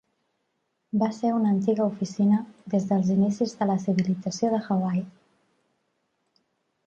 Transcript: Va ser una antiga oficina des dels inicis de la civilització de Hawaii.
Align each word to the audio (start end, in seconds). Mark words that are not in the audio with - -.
Va 1.01 1.09
ser 1.17 1.33
una 1.39 1.51
antiga 1.55 1.83
oficina 1.89 2.39
des 2.73 2.87
dels 2.91 3.11
inicis 3.15 3.53
de 3.59 3.67
la 3.73 3.77
civilització 3.83 4.51
de 4.55 4.61
Hawaii. 4.69 5.03